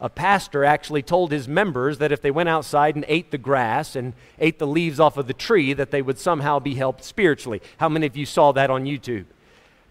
[0.00, 3.94] a pastor actually told his members that if they went outside and ate the grass
[3.94, 7.60] and ate the leaves off of the tree, that they would somehow be helped spiritually.
[7.76, 9.26] How many of you saw that on YouTube?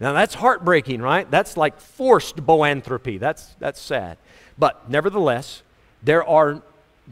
[0.00, 1.30] Now that's heartbreaking, right?
[1.30, 3.20] That's like forced boanthropy.
[3.20, 4.18] That's, that's sad.
[4.58, 5.62] But nevertheless,
[6.02, 6.62] there are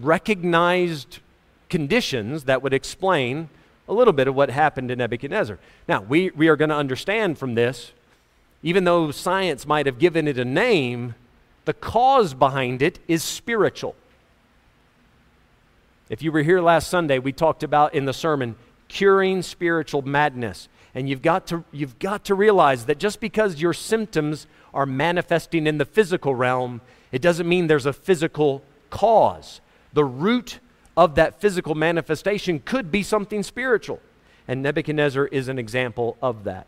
[0.01, 1.21] recognized
[1.69, 3.49] conditions that would explain
[3.89, 5.59] a little bit of what happened to Nebuchadnezzar.
[5.87, 7.93] Now, we, we are going to understand from this,
[8.63, 11.15] even though science might have given it a name,
[11.68, 13.94] the cause behind it is spiritual.
[16.09, 18.57] If you were here last Sunday, we talked about in the sermon
[18.88, 20.70] curing spiritual madness.
[20.94, 25.66] And you've got to, you've got to realize that just because your symptoms are manifesting
[25.66, 26.81] in the physical realm,
[27.12, 29.61] it doesn't mean there's a physical cause.
[29.92, 30.61] The root
[30.96, 34.00] of that physical manifestation could be something spiritual.
[34.48, 36.66] And Nebuchadnezzar is an example of that.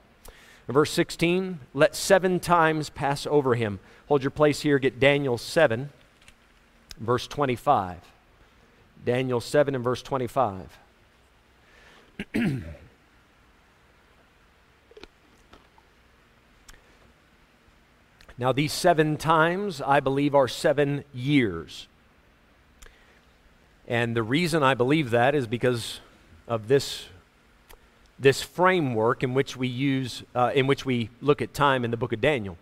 [0.69, 3.81] Verse 16, let seven times pass over him.
[4.11, 5.89] Hold your place here, get Daniel 7,
[6.99, 7.99] verse 25.
[9.05, 10.79] Daniel 7 and verse 25.
[18.37, 21.87] Now, these seven times, I believe, are seven years.
[23.87, 26.01] And the reason I believe that is because
[26.49, 27.05] of this,
[28.19, 31.99] this framework in which we use, uh, in which we look at time in the
[31.99, 32.57] book of Daniel.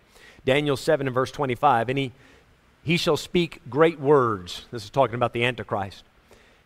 [0.49, 1.89] Daniel 7 and verse 25.
[1.89, 2.11] And he,
[2.83, 4.65] he shall speak great words.
[4.71, 6.03] This is talking about the Antichrist.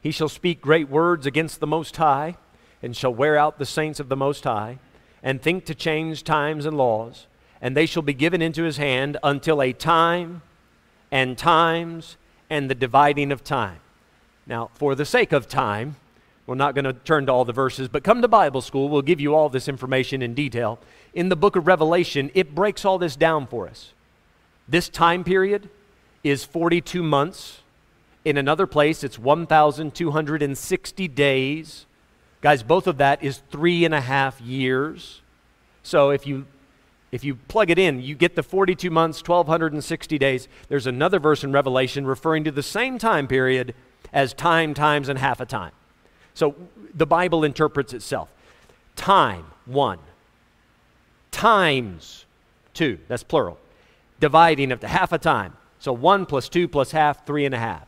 [0.02, 2.36] He shall speak great words against the Most High,
[2.82, 4.80] and shall wear out the saints of the Most High,
[5.22, 7.28] and think to change times and laws
[7.64, 10.42] and they shall be given into his hand until a time
[11.10, 12.18] and times
[12.50, 13.80] and the dividing of time.
[14.46, 15.96] Now, for the sake of time,
[16.46, 18.90] we're not going to turn to all the verses, but come to Bible school.
[18.90, 20.78] We'll give you all this information in detail.
[21.14, 23.94] In the book of Revelation, it breaks all this down for us.
[24.68, 25.70] This time period
[26.24, 27.62] is 42 months.
[28.26, 31.86] In another place, it's 1,260 days.
[32.42, 35.22] Guys, both of that is three and a half years.
[35.82, 36.46] So if you
[37.12, 40.48] if you plug it in, you get the 42 months, 1,260 days.
[40.68, 43.76] There's another verse in Revelation referring to the same time period
[44.12, 45.74] as time, times, and half a time.
[46.34, 46.56] So
[46.94, 48.30] the Bible interprets itself.
[48.96, 50.00] Time, one.
[51.32, 52.26] Times,
[52.74, 53.00] two.
[53.08, 53.60] That's plural.
[54.20, 55.58] Dividing of to half a time.
[55.80, 57.88] So one plus two plus half, three and a half.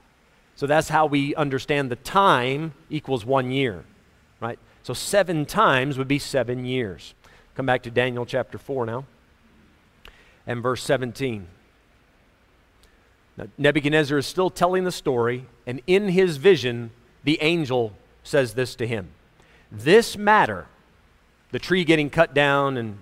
[0.55, 3.84] So that's how we understand the time equals one year,
[4.39, 4.60] right?
[4.84, 7.13] So seven times would be seven years.
[7.55, 9.05] Come back to Daniel chapter 4 now
[10.47, 11.47] and verse 17.
[13.38, 16.91] Now, Nebuchadnezzar is still telling the story, and in his vision,
[17.23, 17.93] the angel
[18.25, 19.09] says this to him
[19.71, 20.67] This matter,
[21.51, 22.97] the tree getting cut down and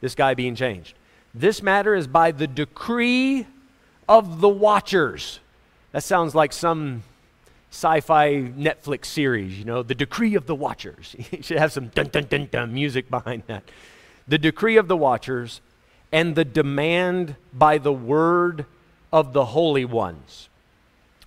[0.00, 0.94] this guy being changed.
[1.34, 3.46] This matter is by the decree
[4.08, 5.40] of the watchers.
[5.92, 7.02] That sounds like some
[7.70, 11.14] sci fi Netflix series, you know, the decree of the watchers.
[11.30, 13.64] you should have some dun dun dun dun music behind that.
[14.28, 15.60] The decree of the watchers
[16.12, 18.64] and the demand by the word
[19.12, 20.48] of the holy ones.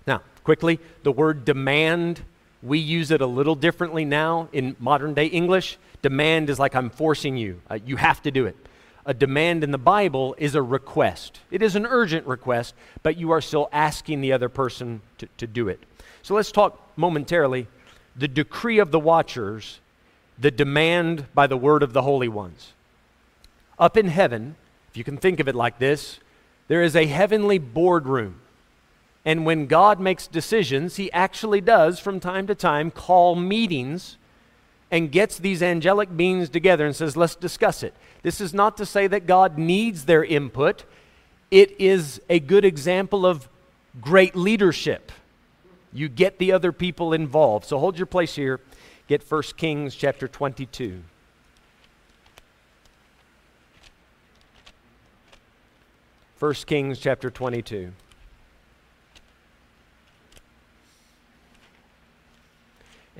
[0.06, 2.22] Now, quickly, the word demand,
[2.62, 5.78] we use it a little differently now in modern day English.
[6.02, 8.56] Demand is like I'm forcing you, uh, you have to do it.
[9.06, 11.40] A demand in the Bible is a request.
[11.50, 15.46] It is an urgent request, but you are still asking the other person to, to
[15.46, 15.80] do it.
[16.22, 17.66] So let's talk momentarily
[18.14, 19.80] the decree of the watchers,
[20.38, 22.72] the demand by the word of the holy ones.
[23.78, 24.56] Up in heaven,
[24.90, 26.18] if you can think of it like this,
[26.68, 28.40] there is a heavenly boardroom.
[29.24, 34.16] And when God makes decisions, He actually does from time to time call meetings
[34.90, 37.94] and gets these angelic beings together and says, Let's discuss it.
[38.22, 40.84] This is not to say that God needs their input,
[41.50, 43.48] it is a good example of
[44.00, 45.12] great leadership.
[45.92, 47.66] You get the other people involved.
[47.66, 48.60] So hold your place here.
[49.08, 51.02] Get 1 Kings chapter 22.
[56.38, 57.92] 1 Kings chapter 22.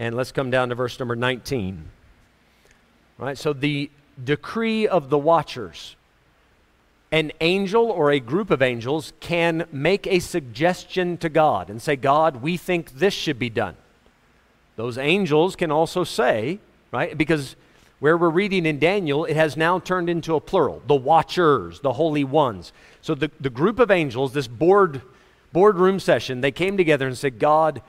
[0.01, 1.85] And let's come down to verse number 19.
[3.19, 3.91] All right, so the
[4.25, 5.95] decree of the watchers.
[7.13, 11.97] An angel or a group of angels can make a suggestion to God and say,
[11.97, 13.77] God, we think this should be done.
[14.77, 16.61] Those angels can also say,
[16.93, 17.55] right, because
[17.99, 21.93] where we're reading in Daniel, it has now turned into a plural the watchers, the
[21.93, 22.73] holy ones.
[23.03, 25.03] So the, the group of angels, this board,
[25.53, 27.83] boardroom session, they came together and said, God,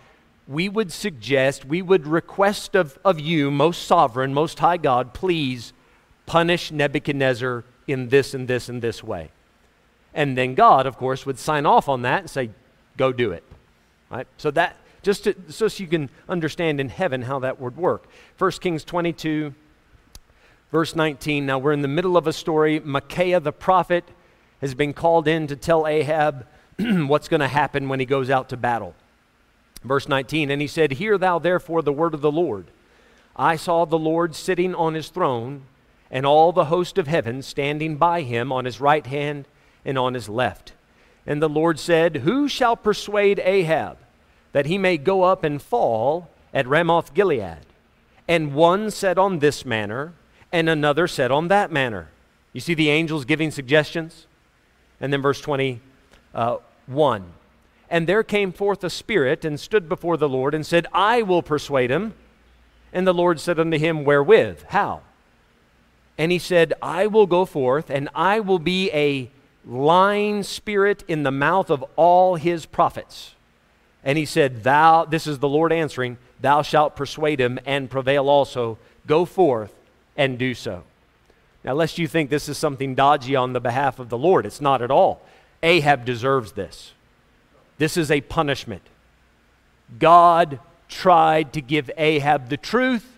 [0.51, 5.73] we would suggest, we would request of, of you, most sovereign, most high God, please
[6.25, 9.31] punish Nebuchadnezzar in this and this and this way.
[10.13, 12.49] And then God, of course, would sign off on that and say,
[12.97, 13.43] go do it.
[14.09, 14.27] Right?
[14.37, 18.07] So that, just to, so you can understand in heaven how that would work.
[18.37, 19.53] 1 Kings 22,
[20.71, 22.79] Verse 19 Now we're in the middle of a story.
[22.79, 24.05] Micaiah the prophet
[24.61, 26.47] has been called in to tell Ahab
[26.79, 28.95] what's going to happen when he goes out to battle.
[29.83, 32.67] Verse 19 And he said, Hear thou therefore the word of the Lord.
[33.35, 35.63] I saw the Lord sitting on his throne,
[36.09, 39.45] and all the host of heaven standing by him on his right hand
[39.85, 40.73] and on his left.
[41.25, 43.97] And the Lord said, Who shall persuade Ahab
[44.51, 47.65] that he may go up and fall at Ramoth Gilead?
[48.27, 50.13] And one said on this manner,
[50.51, 52.09] and another said on that manner.
[52.53, 54.27] You see the angels giving suggestions?
[54.99, 55.79] And then verse 21.
[56.33, 56.57] Uh,
[57.91, 61.43] and there came forth a spirit and stood before the Lord and said, I will
[61.43, 62.13] persuade him.
[62.93, 64.63] And the Lord said unto him, Wherewith?
[64.69, 65.01] How?
[66.17, 69.29] And he said, I will go forth, and I will be a
[69.65, 73.35] lying spirit in the mouth of all his prophets.
[74.05, 78.29] And he said, Thou, this is the Lord answering, thou shalt persuade him and prevail
[78.29, 78.77] also.
[79.05, 79.73] Go forth
[80.15, 80.83] and do so.
[81.65, 84.61] Now, lest you think this is something dodgy on the behalf of the Lord, it's
[84.61, 85.21] not at all.
[85.61, 86.93] Ahab deserves this.
[87.81, 88.83] This is a punishment.
[89.97, 93.17] God tried to give Ahab the truth.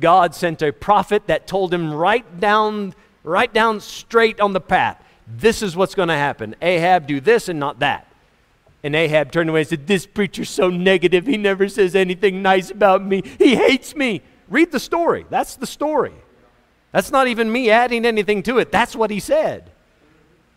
[0.00, 5.04] God sent a prophet that told him right down, right down straight on the path.
[5.28, 6.56] This is what's going to happen.
[6.62, 8.10] Ahab, do this and not that.
[8.82, 11.26] And Ahab turned away and said, This preacher's so negative.
[11.26, 13.22] He never says anything nice about me.
[13.36, 14.22] He hates me.
[14.48, 15.26] Read the story.
[15.28, 16.14] That's the story.
[16.90, 18.72] That's not even me adding anything to it.
[18.72, 19.70] That's what he said.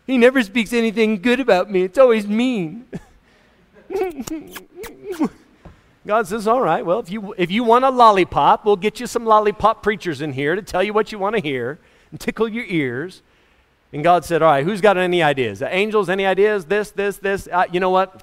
[0.06, 1.82] He never speaks anything good about me.
[1.82, 2.86] It's always mean.
[6.06, 9.06] God says, All right, well, if you, if you want a lollipop, we'll get you
[9.06, 11.78] some lollipop preachers in here to tell you what you want to hear
[12.10, 13.22] and tickle your ears.
[13.92, 15.62] And God said, All right, who's got any ideas?
[15.62, 16.64] Angels, any ideas?
[16.66, 17.48] This, this, this.
[17.50, 18.22] Uh, you know what?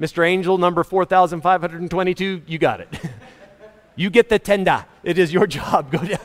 [0.00, 0.26] Mr.
[0.26, 2.88] Angel, number 4,522, you got it.
[3.98, 4.84] You get the tenda.
[5.02, 5.90] It is your job.
[5.90, 6.20] Go down.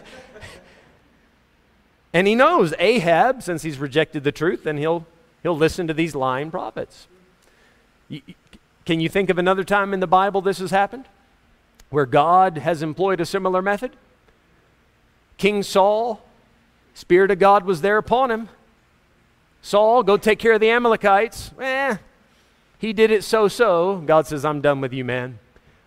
[2.13, 5.07] and he knows Ahab, since he's rejected the truth, then he'll,
[5.41, 7.07] he'll listen to these lying prophets.
[8.85, 11.05] Can you think of another time in the Bible this has happened?
[11.89, 13.95] Where God has employed a similar method?
[15.37, 16.21] King Saul,
[16.93, 18.49] Spirit of God was there upon him.
[19.61, 21.51] Saul, go take care of the Amalekites.
[21.59, 21.97] Eh,
[22.79, 23.97] he did it so so.
[24.05, 25.39] God says, I'm done with you, man.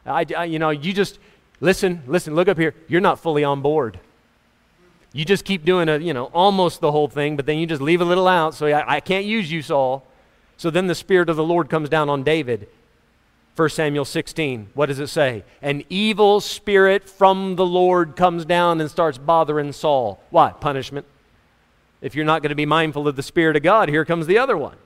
[0.07, 1.19] I, I, you know, you just,
[1.65, 2.75] Listen, listen, look up here.
[2.89, 3.99] You're not fully on board.
[5.15, 7.81] You just keep doing a, you know, almost the whole thing, but then you just
[7.81, 8.55] leave a little out.
[8.55, 10.07] So I, I can't use you, Saul.
[10.57, 12.69] So then the Spirit of the Lord comes down on David.
[13.57, 15.45] 1 Samuel 16, what does it say?
[15.63, 20.21] An evil spirit from the Lord comes down and starts bothering Saul.
[20.31, 20.51] Why?
[20.51, 21.07] Punishment.
[22.01, 24.39] If you're not going to be mindful of the Spirit of God, here comes the
[24.39, 24.77] other one.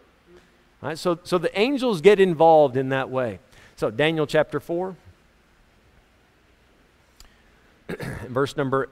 [0.82, 3.40] All right, so, so the angels get involved in that way.
[3.76, 4.94] So, Daniel chapter 4,
[8.28, 8.88] verse number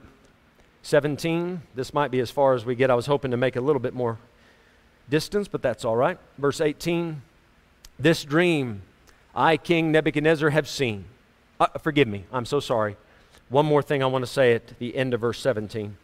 [0.82, 1.62] 17.
[1.74, 2.90] This might be as far as we get.
[2.90, 4.18] I was hoping to make a little bit more
[5.10, 6.18] distance, but that's all right.
[6.38, 7.20] Verse 18
[7.98, 8.82] This dream
[9.36, 11.04] I, King Nebuchadnezzar, have seen.
[11.60, 12.96] Uh, forgive me, I'm so sorry.
[13.50, 15.98] One more thing I want to say at the end of verse 17.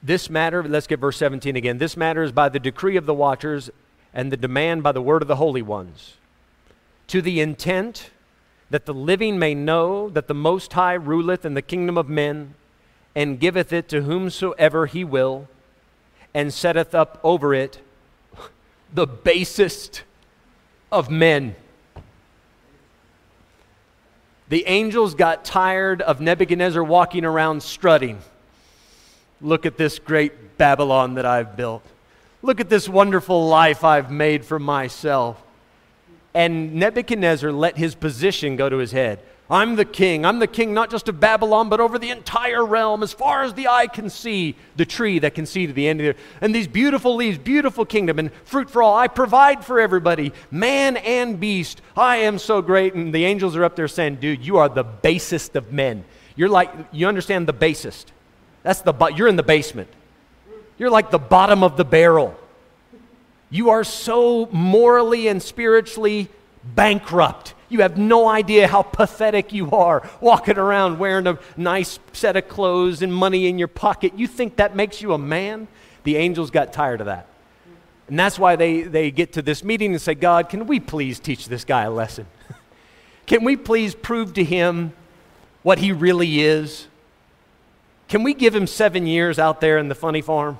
[0.00, 1.78] This matter, let's get verse 17 again.
[1.78, 3.68] This matter is by the decree of the watchers
[4.12, 6.14] and the demand by the word of the holy ones,
[7.08, 8.10] to the intent
[8.70, 12.54] that the living may know that the Most High ruleth in the kingdom of men,
[13.14, 15.48] and giveth it to whomsoever he will,
[16.32, 17.80] and setteth up over it
[18.92, 20.02] the basest
[20.94, 21.56] of men.
[24.48, 28.20] The angels got tired of Nebuchadnezzar walking around strutting.
[29.40, 31.82] Look at this great Babylon that I've built.
[32.42, 35.42] Look at this wonderful life I've made for myself.
[36.32, 39.18] And Nebuchadnezzar let his position go to his head.
[39.50, 40.24] I'm the king.
[40.24, 43.52] I'm the king not just of Babylon, but over the entire realm, as far as
[43.52, 46.16] the eye can see, the tree that can see to the end of it.
[46.40, 48.96] And these beautiful leaves, beautiful kingdom, and fruit for all.
[48.96, 51.82] I provide for everybody, man and beast.
[51.94, 52.94] I am so great.
[52.94, 56.06] And the angels are up there saying, dude, you are the basest of men.
[56.36, 58.12] You're like, you understand the basest.
[58.62, 59.88] That's the, you're in the basement.
[60.78, 62.34] You're like the bottom of the barrel.
[63.50, 66.28] You are so morally and spiritually
[66.64, 67.53] bankrupt.
[67.68, 72.48] You have no idea how pathetic you are walking around wearing a nice set of
[72.48, 74.12] clothes and money in your pocket.
[74.16, 75.68] You think that makes you a man?
[76.04, 77.26] The angels got tired of that.
[78.08, 81.18] And that's why they, they get to this meeting and say, God, can we please
[81.18, 82.26] teach this guy a lesson?
[83.26, 84.92] can we please prove to him
[85.62, 86.86] what he really is?
[88.08, 90.58] Can we give him seven years out there in the funny farm?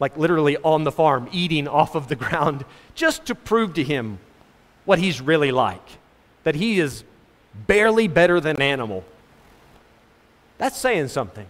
[0.00, 2.64] Like literally on the farm, eating off of the ground,
[2.96, 4.18] just to prove to him
[4.84, 5.86] what he's really like.
[6.44, 7.04] That he is
[7.66, 9.04] barely better than an animal.
[10.58, 11.46] That's saying something.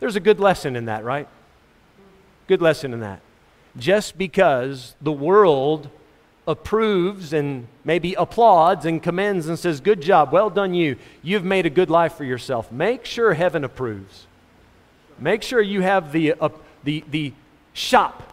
[0.00, 1.28] There's a good lesson in that, right?
[2.46, 3.20] Good lesson in that.
[3.76, 5.90] Just because the world
[6.46, 10.96] approves and maybe applauds and commends and says, Good job, well done, you.
[11.22, 12.72] You've made a good life for yourself.
[12.72, 14.26] Make sure heaven approves.
[15.18, 16.48] Make sure you have the, uh,
[16.84, 17.32] the, the
[17.74, 18.32] shop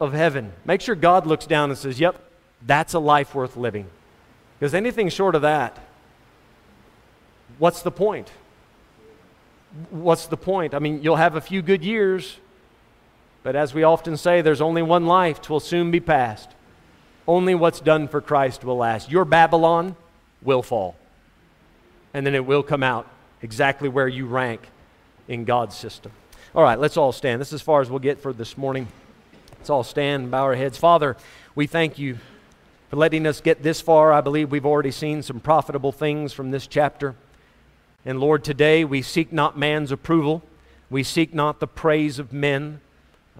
[0.00, 0.52] of heaven.
[0.64, 2.20] Make sure God looks down and says, Yep,
[2.66, 3.86] that's a life worth living.
[4.58, 5.78] Because anything short of that,
[7.58, 8.30] what's the point?
[9.90, 10.74] What's the point?
[10.74, 12.38] I mean, you'll have a few good years,
[13.42, 16.48] but as we often say, there's only one life, twill soon be past.
[17.26, 19.10] Only what's done for Christ will last.
[19.10, 19.96] Your Babylon
[20.42, 20.94] will fall,
[22.12, 23.08] and then it will come out
[23.42, 24.68] exactly where you rank
[25.26, 26.12] in God's system.
[26.54, 27.40] All right, let's all stand.
[27.40, 28.86] This is as far as we'll get for this morning.
[29.58, 30.78] Let's all stand, and bow our heads.
[30.78, 31.16] Father,
[31.54, 32.18] we thank you
[32.94, 34.12] for letting us get this far.
[34.12, 37.16] I believe we've already seen some profitable things from this chapter.
[38.04, 40.44] And Lord, today we seek not man's approval,
[40.90, 42.80] we seek not the praise of men.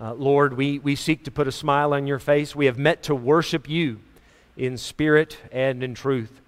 [0.01, 2.57] Uh, Lord, we, we seek to put a smile on your face.
[2.57, 4.01] We have met to worship you
[4.57, 6.41] in spirit and in truth.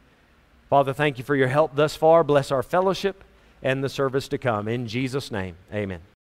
[0.69, 2.25] Father, thank you for your help thus far.
[2.25, 3.23] Bless our fellowship
[3.63, 4.67] and the service to come.
[4.67, 6.01] In Jesus' name, amen.